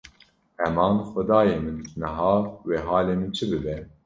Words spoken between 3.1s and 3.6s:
min çi